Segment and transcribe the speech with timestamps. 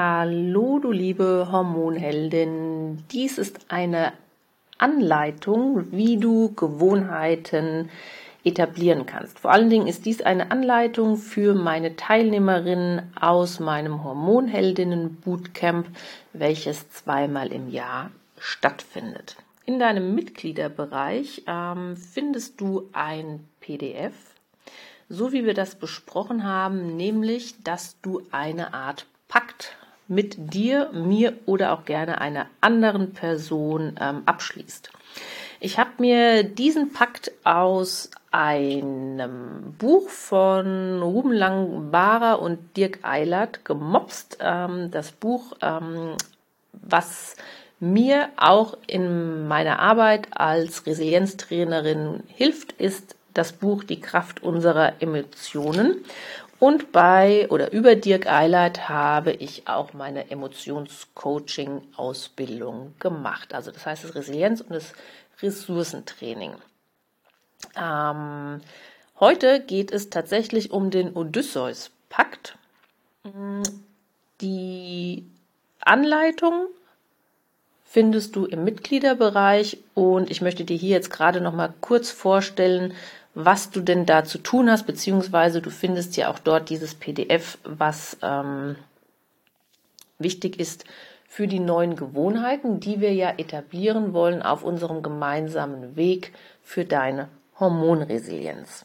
[0.00, 3.02] Hallo, du liebe Hormonheldin.
[3.10, 4.12] Dies ist eine
[4.78, 7.90] Anleitung, wie du Gewohnheiten
[8.44, 9.40] etablieren kannst.
[9.40, 15.88] Vor allen Dingen ist dies eine Anleitung für meine Teilnehmerinnen aus meinem Hormonheldinnen Bootcamp,
[16.32, 19.34] welches zweimal im Jahr stattfindet.
[19.66, 24.14] In deinem Mitgliederbereich ähm, findest du ein PDF,
[25.08, 29.76] so wie wir das besprochen haben, nämlich, dass du eine Art Pakt
[30.08, 34.90] mit dir, mir oder auch gerne einer anderen Person ähm, abschließt.
[35.60, 44.38] Ich habe mir diesen Pakt aus einem Buch von Ruben Langbara und Dirk Eilert gemopst.
[44.40, 46.14] Ähm, das Buch, ähm,
[46.72, 47.36] was
[47.80, 56.04] mir auch in meiner Arbeit als Resilienztrainerin hilft, ist das Buch Die Kraft unserer Emotionen.
[56.58, 63.54] Und bei oder über Dirk Eilert habe ich auch meine Emotionscoaching-Ausbildung gemacht.
[63.54, 64.92] Also das heißt das Resilienz und das
[65.40, 66.54] Ressourcentraining.
[67.76, 68.60] Ähm,
[69.20, 72.58] heute geht es tatsächlich um den Odysseus-Pakt.
[74.40, 75.26] Die
[75.80, 76.68] Anleitung
[77.84, 82.94] findest du im Mitgliederbereich und ich möchte dir hier jetzt gerade noch mal kurz vorstellen,
[83.34, 87.58] was du denn da zu tun hast, beziehungsweise du findest ja auch dort dieses PDF,
[87.64, 88.76] was ähm,
[90.18, 90.84] wichtig ist
[91.28, 97.28] für die neuen Gewohnheiten, die wir ja etablieren wollen auf unserem gemeinsamen Weg für deine
[97.60, 98.84] Hormonresilienz.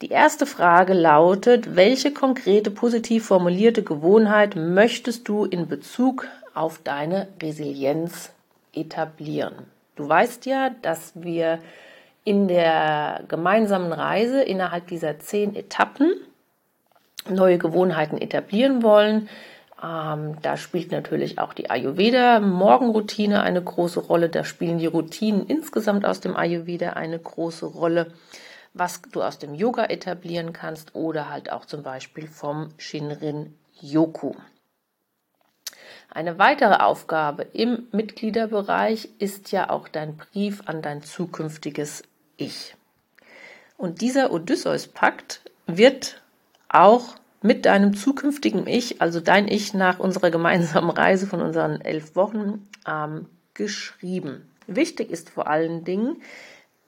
[0.00, 7.28] Die erste Frage lautet, welche konkrete positiv formulierte Gewohnheit möchtest du in Bezug auf deine
[7.40, 8.32] Resilienz
[8.74, 9.54] etablieren?
[9.94, 11.60] Du weißt ja, dass wir
[12.24, 16.14] in der gemeinsamen Reise innerhalb dieser zehn Etappen
[17.28, 19.28] neue Gewohnheiten etablieren wollen.
[19.82, 24.28] Ähm, da spielt natürlich auch die Ayurveda-Morgenroutine eine große Rolle.
[24.28, 28.12] Da spielen die Routinen insgesamt aus dem Ayurveda eine große Rolle,
[28.74, 34.34] was du aus dem Yoga etablieren kannst oder halt auch zum Beispiel vom Shinrin Yoku.
[36.10, 42.02] Eine weitere Aufgabe im Mitgliederbereich ist ja auch dein Brief an dein zukünftiges
[42.42, 42.74] Ich.
[43.76, 46.22] Und dieser Odysseus-Pakt wird
[46.68, 52.14] auch mit deinem zukünftigen Ich, also dein Ich nach unserer gemeinsamen Reise von unseren elf
[52.14, 54.48] Wochen, ähm, geschrieben.
[54.66, 56.22] Wichtig ist vor allen Dingen,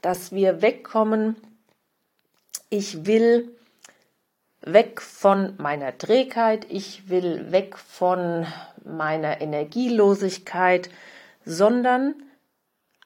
[0.00, 1.36] dass wir wegkommen,
[2.70, 3.50] ich will
[4.62, 8.46] weg von meiner Trägheit, ich will weg von
[8.84, 10.90] meiner Energielosigkeit,
[11.44, 12.14] sondern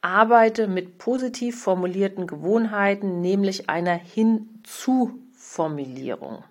[0.03, 6.45] arbeite mit positiv formulierten Gewohnheiten, nämlich einer Hinzuformulierung.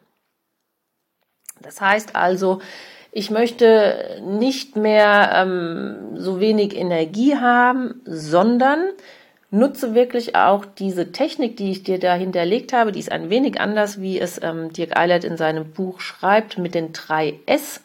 [1.61, 2.59] Das heißt also,
[3.11, 8.79] ich möchte nicht mehr ähm, so wenig Energie haben, sondern
[9.51, 12.93] nutze wirklich auch diese Technik, die ich dir da hinterlegt habe.
[12.93, 16.73] Die ist ein wenig anders, wie es ähm, Dirk Eilert in seinem Buch schreibt, mit
[16.73, 17.81] den drei S.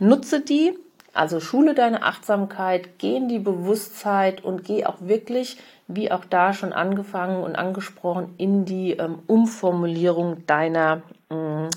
[0.00, 0.76] Nutze die,
[1.14, 6.52] also schule deine Achtsamkeit, geh in die Bewusstheit und geh auch wirklich, wie auch da
[6.52, 11.70] schon angefangen und angesprochen, in die ähm, Umformulierung deiner ähm,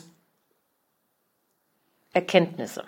[2.14, 2.84] Erkenntnisse.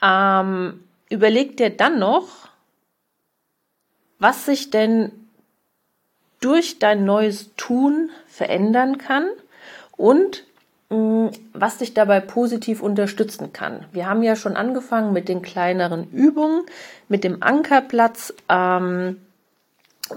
[0.00, 2.48] Ähm, überleg dir dann noch,
[4.20, 5.10] was sich denn
[6.38, 9.28] durch dein neues Tun verändern kann
[9.96, 10.44] und
[10.90, 13.86] was dich dabei positiv unterstützen kann.
[13.92, 16.62] Wir haben ja schon angefangen mit den kleineren Übungen,
[17.08, 18.34] mit dem Ankerplatz.
[18.48, 19.18] Ähm,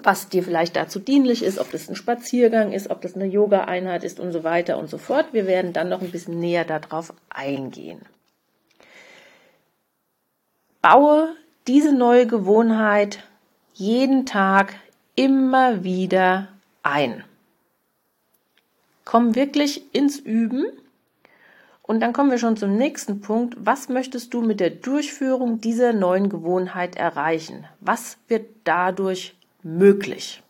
[0.02, 4.04] was dir vielleicht dazu dienlich ist, ob das ein Spaziergang ist, ob das eine Yoga-Einheit
[4.04, 5.28] ist und so weiter und so fort.
[5.34, 8.02] Wir werden dann noch ein bisschen näher darauf eingehen.
[10.82, 11.36] Baue
[11.68, 13.20] diese neue Gewohnheit
[13.74, 14.74] jeden Tag
[15.16, 16.48] immer wieder
[16.82, 17.24] ein.
[19.06, 20.66] Komm wirklich ins Üben
[21.81, 23.56] und dann kommen wir schon zum nächsten Punkt.
[23.60, 27.66] Was möchtest du mit der Durchführung dieser neuen Gewohnheit erreichen?
[27.81, 30.42] Was wird dadurch möglich?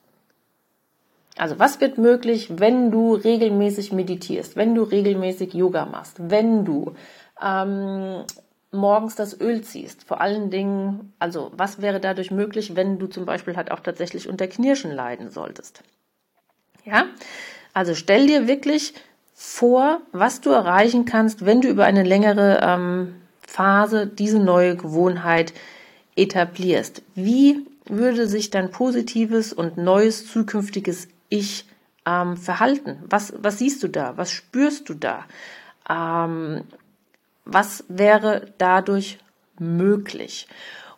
[1.35, 6.93] Also was wird möglich, wenn du regelmäßig meditierst, wenn du regelmäßig Yoga machst, wenn du
[7.41, 8.23] ähm,
[8.71, 10.03] morgens das Öl ziehst?
[10.03, 14.29] Vor allen Dingen, also was wäre dadurch möglich, wenn du zum Beispiel halt auch tatsächlich
[14.29, 15.81] unter Knirschen leiden solltest?
[16.85, 17.07] Ja,
[17.73, 18.93] also stell dir wirklich
[19.33, 23.15] vor, was du erreichen kannst, wenn du über eine längere ähm,
[23.47, 25.53] Phase diese neue Gewohnheit
[26.15, 27.01] etablierst.
[27.15, 31.65] Wie würde sich dein positives und neues zukünftiges Ich
[32.05, 32.99] ähm, verhalten?
[33.09, 34.15] Was, was siehst du da?
[34.17, 35.25] Was spürst du da?
[35.89, 36.61] Ähm,
[37.45, 39.17] was wäre dadurch
[39.59, 40.47] möglich?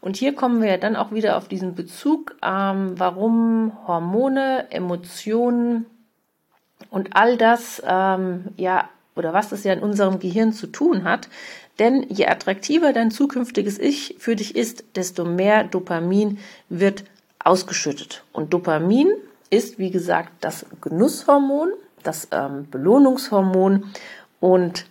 [0.01, 5.87] Und hier kommen wir ja dann auch wieder auf diesen Bezug, ähm, warum Hormone, Emotionen
[6.89, 11.29] und all das, ähm, ja, oder was das ja in unserem Gehirn zu tun hat.
[11.79, 16.39] Denn je attraktiver dein zukünftiges Ich für dich ist, desto mehr Dopamin
[16.69, 17.03] wird
[17.39, 18.23] ausgeschüttet.
[18.31, 19.09] Und Dopamin
[19.49, 21.71] ist, wie gesagt, das Genusshormon,
[22.03, 23.91] das ähm, Belohnungshormon
[24.39, 24.85] und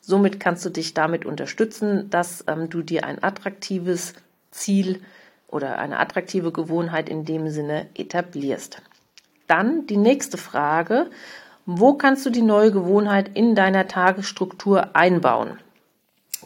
[0.00, 4.14] somit kannst du dich damit unterstützen, dass ähm, du dir ein attraktives
[4.50, 5.02] Ziel
[5.48, 8.82] oder eine attraktive Gewohnheit in dem Sinne etablierst.
[9.48, 11.10] Dann die nächste Frage,
[11.66, 15.58] wo kannst du die neue Gewohnheit in deiner Tagesstruktur einbauen?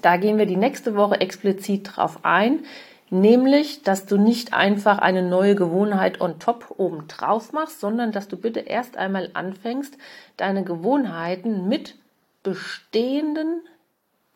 [0.01, 2.65] Da gehen wir die nächste Woche explizit drauf ein,
[3.11, 8.29] nämlich, dass du nicht einfach eine neue Gewohnheit on top oben drauf machst, sondern dass
[8.29, 9.99] du bitte erst einmal anfängst,
[10.37, 11.97] deine Gewohnheiten mit
[12.43, 13.61] bestehenden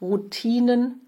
[0.00, 1.00] Routinen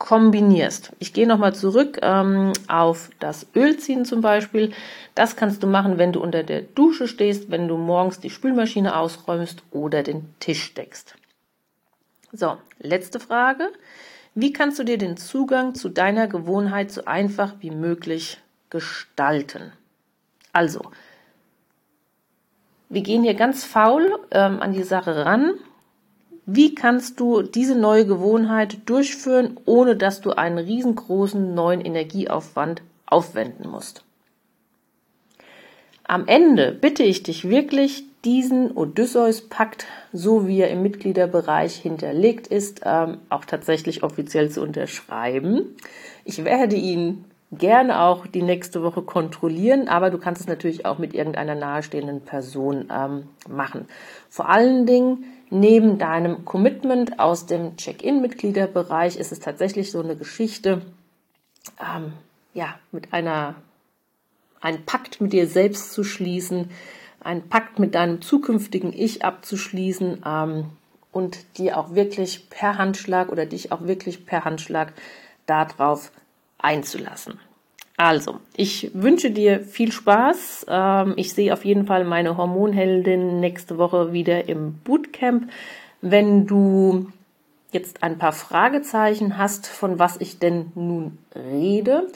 [0.00, 0.92] kombinierst.
[0.98, 4.72] Ich gehe nochmal zurück ähm, auf das Ölziehen zum Beispiel.
[5.14, 8.96] Das kannst du machen, wenn du unter der Dusche stehst, wenn du morgens die Spülmaschine
[8.96, 11.14] ausräumst oder den Tisch deckst.
[12.32, 13.68] So, letzte Frage.
[14.34, 19.72] Wie kannst du dir den Zugang zu deiner Gewohnheit so einfach wie möglich gestalten?
[20.54, 20.80] Also,
[22.88, 25.54] wir gehen hier ganz faul ähm, an die Sache ran.
[26.52, 33.70] Wie kannst du diese neue Gewohnheit durchführen, ohne dass du einen riesengroßen neuen Energieaufwand aufwenden
[33.70, 34.02] musst?
[36.02, 42.80] Am Ende bitte ich dich wirklich, diesen Odysseus-Pakt, so wie er im Mitgliederbereich hinterlegt ist,
[42.84, 45.76] ähm, auch tatsächlich offiziell zu unterschreiben.
[46.24, 50.98] Ich werde ihn gerne auch die nächste Woche kontrollieren, aber du kannst es natürlich auch
[50.98, 53.86] mit irgendeiner nahestehenden Person ähm, machen.
[54.28, 60.82] Vor allen Dingen neben deinem Commitment aus dem Check-in-Mitgliederbereich ist es tatsächlich so eine Geschichte,
[61.80, 62.12] ähm,
[62.54, 63.56] ja, mit einer,
[64.60, 66.70] einen Pakt mit dir selbst zu schließen,
[67.20, 70.70] einen Pakt mit deinem zukünftigen Ich abzuschließen ähm,
[71.12, 74.92] und dir auch wirklich per Handschlag oder dich auch wirklich per Handschlag
[75.46, 76.12] darauf
[76.58, 77.38] einzulassen.
[78.00, 80.64] Also, ich wünsche dir viel Spaß.
[80.70, 85.50] Ähm, ich sehe auf jeden Fall meine Hormonheldin nächste Woche wieder im Bootcamp.
[86.00, 87.12] Wenn du
[87.72, 92.06] jetzt ein paar Fragezeichen hast, von was ich denn nun rede,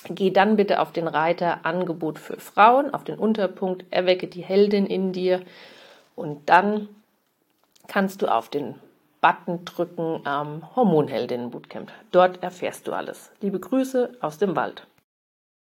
[0.08, 4.86] Geh dann bitte auf den Reiter Angebot für Frauen, auf den Unterpunkt Erwecke die Heldin
[4.86, 5.42] in dir
[6.16, 6.88] und dann
[7.88, 8.76] kannst du auf den
[9.22, 11.92] Button drücken am Hormonheldinnen Bootcamp.
[12.12, 13.32] Dort erfährst du alles.
[13.42, 14.86] Liebe Grüße aus dem Wald.